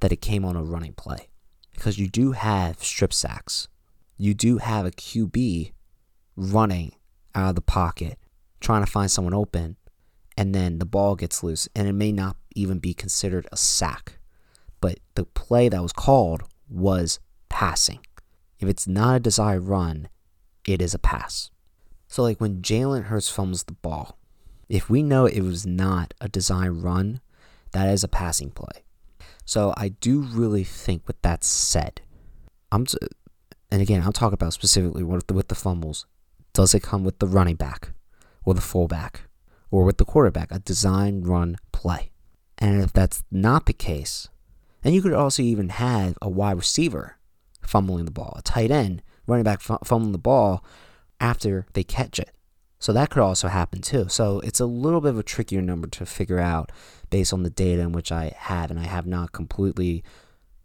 [0.00, 1.28] that it came on a running play
[1.72, 3.68] because you do have strip sacks.
[4.16, 5.70] You do have a QB
[6.34, 6.96] running
[7.32, 8.18] out of the pocket,
[8.58, 9.76] trying to find someone open,
[10.38, 14.18] and then the ball gets loose, and it may not even be considered a sack.
[14.80, 17.98] But the play that was called was passing.
[18.60, 20.08] If it's not a desired run,
[20.64, 21.50] it is a pass.
[22.06, 24.16] So, like when Jalen Hurts fumbles the ball,
[24.68, 27.20] if we know it was not a design run,
[27.72, 28.84] that is a passing play.
[29.44, 32.00] So I do really think, with that said,
[32.70, 32.86] I'm,
[33.72, 36.06] and again, I'm talking about specifically with the, with the fumbles.
[36.52, 37.90] Does it come with the running back,
[38.44, 39.22] or the fullback,
[39.70, 40.50] or with the quarterback?
[40.50, 42.10] A design run play.
[42.58, 44.28] And if that's not the case,
[44.82, 47.16] and you could also even have a wide receiver
[47.62, 50.64] fumbling the ball, a tight end running back fumbling the ball
[51.20, 52.30] after they catch it.
[52.80, 54.08] So that could also happen too.
[54.08, 56.70] So it's a little bit of a trickier number to figure out
[57.10, 60.04] based on the data in which I have, and I have not completely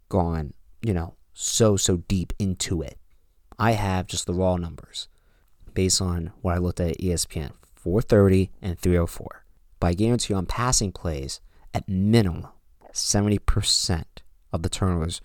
[0.08, 2.98] gone, you know, so, so deep into it.
[3.58, 5.08] I have just the raw numbers
[5.74, 7.52] based on what I looked at at ESPN
[7.84, 9.44] 430 and 304.
[9.78, 11.40] But I guarantee you on passing plays,
[11.74, 12.46] at minimum,
[12.92, 14.04] 70%
[14.52, 15.20] of the turnovers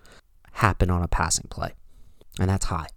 [0.54, 1.72] happen on a passing play.
[2.40, 2.88] And that's high.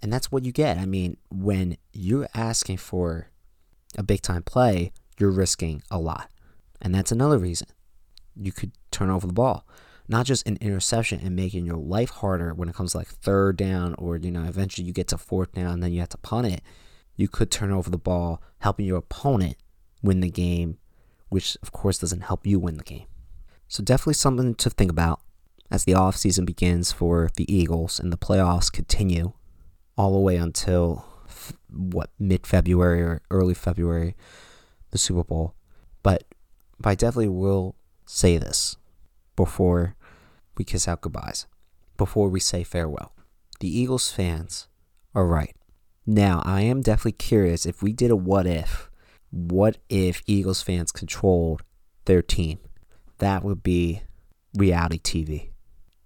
[0.00, 0.76] And that's what you get.
[0.76, 3.28] I mean, when you're asking for
[3.96, 6.30] a big time play, you're risking a lot.
[6.82, 7.68] And that's another reason
[8.36, 9.66] you could turn over the ball.
[10.06, 13.56] Not just an interception and making your life harder when it comes to like third
[13.56, 16.18] down or, you know, eventually you get to fourth down and then you have to
[16.18, 16.62] punt it.
[17.18, 19.56] You could turn over the ball, helping your opponent
[20.02, 20.78] win the game,
[21.28, 23.06] which of course doesn't help you win the game.
[23.66, 25.20] So definitely something to think about
[25.68, 29.32] as the offseason begins for the Eagles and the playoffs continue
[29.96, 31.04] all the way until
[31.68, 34.14] what mid February or early February,
[34.92, 35.54] the Super Bowl.
[36.04, 36.22] But,
[36.78, 37.74] but I definitely will
[38.06, 38.76] say this
[39.34, 39.96] before
[40.56, 41.46] we kiss out goodbyes,
[41.96, 43.12] before we say farewell.
[43.58, 44.68] The Eagles fans
[45.16, 45.56] are right.
[46.10, 48.88] Now, I am definitely curious if we did a what if,
[49.30, 51.62] what if Eagles fans controlled
[52.06, 52.60] their team?
[53.18, 54.00] That would be
[54.54, 55.50] reality TV.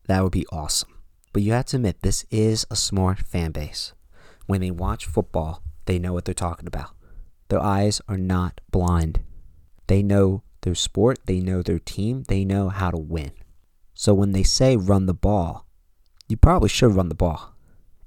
[0.08, 0.98] That would be awesome.
[1.32, 3.92] But you have to admit, this is a smart fan base.
[4.46, 6.90] When they watch football, they know what they're talking about.
[7.46, 9.20] Their eyes are not blind.
[9.86, 13.30] They know their sport, they know their team, they know how to win.
[13.94, 15.64] So when they say run the ball,
[16.26, 17.54] you probably should run the ball.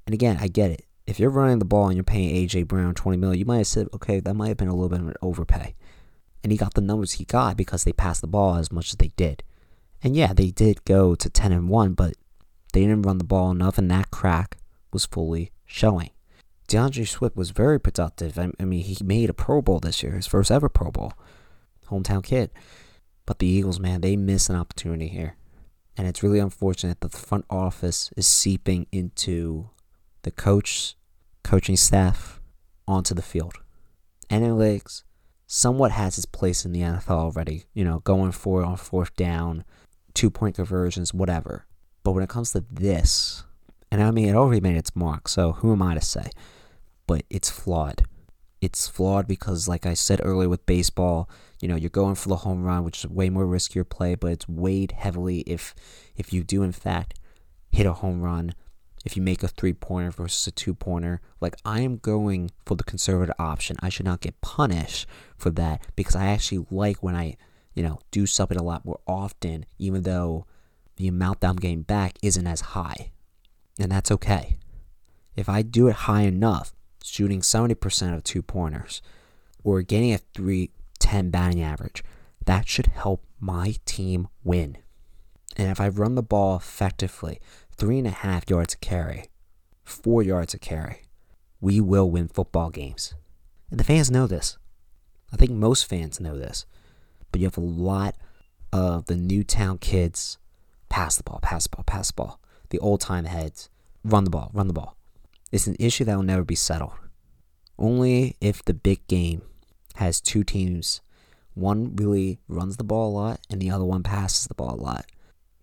[0.04, 0.85] And again, I get it.
[1.06, 3.66] If you're running the ball and you're paying AJ Brown 20 million, you might have
[3.66, 5.74] said, okay, that might have been a little bit of an overpay.
[6.42, 8.96] And he got the numbers he got because they passed the ball as much as
[8.96, 9.42] they did.
[10.02, 12.14] And yeah, they did go to 10 and 1, but
[12.72, 14.58] they didn't run the ball enough, and that crack
[14.92, 16.10] was fully showing.
[16.68, 18.38] D'Andre Swift was very productive.
[18.38, 21.12] I, I mean, he made a Pro Bowl this year, his first ever Pro Bowl.
[21.88, 22.50] Hometown kid.
[23.24, 25.36] But the Eagles, man, they miss an opportunity here.
[25.96, 29.70] And it's really unfortunate that the front office is seeping into
[30.26, 30.96] the coach,
[31.44, 32.40] coaching staff,
[32.88, 33.54] onto the field.
[34.28, 35.04] Analytics
[35.46, 39.64] somewhat has its place in the NFL already, you know, going for on fourth down,
[40.14, 41.64] two point conversions, whatever.
[42.02, 43.44] But when it comes to this,
[43.92, 46.30] and I mean, it already made its mark, so who am I to say?
[47.06, 48.02] But it's flawed.
[48.60, 52.36] It's flawed because, like I said earlier with baseball, you know, you're going for the
[52.38, 55.72] home run, which is way more riskier play, but it's weighed heavily if
[56.16, 57.14] if you do in fact
[57.70, 58.54] hit a home run,
[59.06, 61.20] if you make a three pointer versus a two pointer.
[61.40, 63.76] Like I am going for the conservative option.
[63.80, 65.06] I should not get punished
[65.38, 67.36] for that because I actually like when I,
[67.72, 70.44] you know, do something a lot more often, even though
[70.96, 73.12] the amount that I'm getting back isn't as high.
[73.78, 74.56] And that's okay.
[75.36, 76.72] If I do it high enough,
[77.04, 79.02] shooting 70% of two pointers,
[79.62, 82.02] or getting a 310 batting average,
[82.44, 84.78] that should help my team win.
[85.56, 87.40] And if I run the ball effectively,
[87.76, 89.26] three and a half yards a carry,
[89.84, 91.02] four yards a carry,
[91.60, 93.14] we will win football games.
[93.70, 94.58] And the fans know this.
[95.32, 96.66] I think most fans know this.
[97.30, 98.16] But you have a lot
[98.72, 100.38] of the Newtown kids
[100.88, 102.40] pass the ball, pass the ball, pass the ball.
[102.70, 103.68] The old time heads
[104.04, 104.96] run the ball, run the ball.
[105.52, 106.92] It's an issue that will never be settled.
[107.78, 109.42] Only if the big game
[109.96, 111.00] has two teams,
[111.54, 114.82] one really runs the ball a lot and the other one passes the ball a
[114.82, 115.06] lot,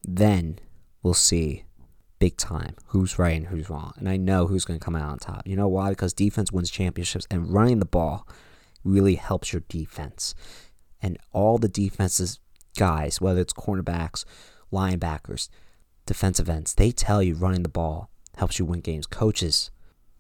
[0.04, 0.60] then
[1.02, 1.64] we'll see
[2.24, 3.92] big time who's right and who's wrong.
[3.98, 5.46] And I know who's going to come out on top.
[5.46, 5.90] You know why?
[5.90, 8.26] Because defense wins championships and running the ball
[8.86, 10.34] really helps your defense.
[11.02, 12.40] And all the defenses
[12.78, 14.24] guys, whether it's cornerbacks,
[14.72, 15.50] linebackers,
[16.06, 16.74] defensive ends.
[16.74, 19.06] They tell you running the ball helps you win games.
[19.06, 19.70] Coaches,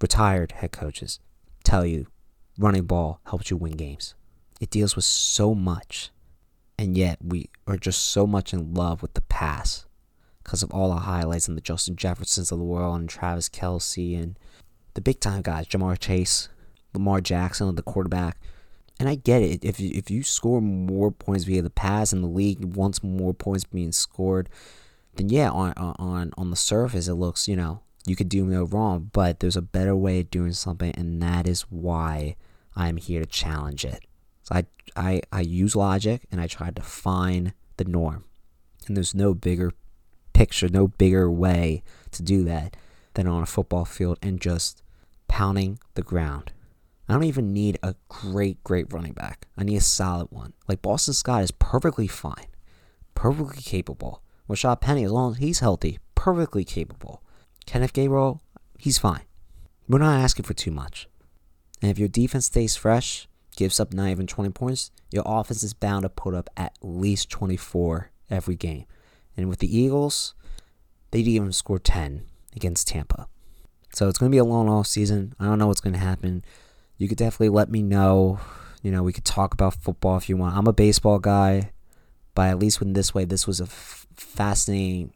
[0.01, 1.22] retired head coaches,
[1.64, 2.08] tell you
[2.58, 4.14] running ball helps you win games.
[4.60, 6.12] It deals with so much.
[6.78, 9.86] And yet we are just so much in love with the pass
[10.44, 14.22] because of all the highlights and the Justin Jeffersons of the world and Travis Kelce
[14.22, 14.38] and
[14.94, 16.50] the big time guys, Ja'Marr Chase,
[16.94, 18.38] Lamar Jackson, the quarterback.
[19.00, 19.66] And I get it.
[19.66, 23.34] If you, if you score more points via the pass and the league wants more
[23.34, 24.50] points being scored,
[25.16, 28.56] then yeah, on on on the surface it looks you know you could do me
[28.56, 29.10] no wrong.
[29.12, 32.36] But there's a better way of doing something, and that is why
[32.76, 34.06] I'm here to challenge it.
[34.44, 34.66] So I
[34.96, 38.26] I I use logic and I try to find the norm.
[38.88, 39.72] And there's no bigger
[40.34, 42.76] picture, no bigger way to do that
[43.14, 44.82] than on a football field and just
[45.28, 46.52] pounding the ground.
[47.08, 49.48] I don't even need a great, great running back.
[49.58, 50.54] I need a solid one.
[50.68, 52.48] Like Boston Scott is perfectly fine,
[53.14, 54.22] perfectly capable.
[54.50, 57.22] Rashaad Penny, as long as he's healthy, perfectly capable.
[57.66, 58.40] Kenneth Gainwell,
[58.78, 59.24] he's fine.
[59.88, 61.08] We're not asking for too much.
[61.82, 65.74] And if your defense stays fresh, gives up not even 20 points, your offense is
[65.74, 68.86] bound to put up at least 24 every game.
[69.36, 70.34] And with the Eagles,
[71.12, 72.24] they didn't even score 10
[72.56, 73.28] against Tampa.
[73.94, 75.34] So it's going to be a long off season.
[75.40, 76.44] I don't know what's going to happen.
[76.98, 78.40] You could definitely let me know.
[78.82, 80.58] You know, we could talk about football if you want.
[80.58, 81.72] I'm a baseball guy,
[82.36, 85.14] but at least in this way, this was a f- fascinating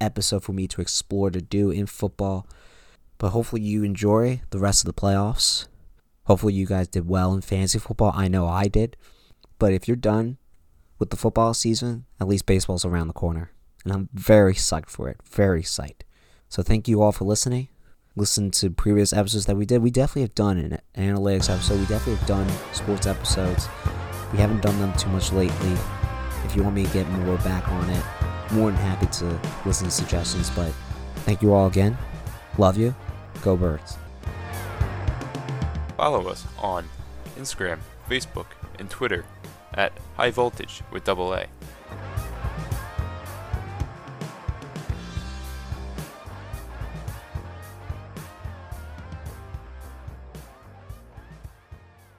[0.00, 2.46] episode for me to explore to do in football.
[3.18, 5.66] But hopefully, you enjoy the rest of the playoffs.
[6.24, 8.12] Hopefully, you guys did well in fantasy football.
[8.14, 8.96] I know I did.
[9.58, 10.38] But if you're done
[11.04, 13.50] with the football season, at least baseball's around the corner.
[13.84, 15.18] And I'm very psyched for it.
[15.22, 16.00] Very psyched.
[16.48, 17.68] So thank you all for listening.
[18.16, 19.82] Listen to previous episodes that we did.
[19.82, 21.80] We definitely have done an analytics episode.
[21.80, 23.68] We definitely have done sports episodes.
[24.32, 25.76] We haven't done them too much lately.
[26.44, 28.04] If you want me to get more back on it,
[28.52, 30.48] more than happy to listen to suggestions.
[30.48, 30.72] But
[31.26, 31.98] thank you all again.
[32.56, 32.94] Love you.
[33.42, 33.98] Go Birds.
[35.98, 36.88] Follow us on
[37.36, 38.46] Instagram, Facebook,
[38.78, 39.26] and Twitter
[39.74, 41.46] at High Voltage with double A.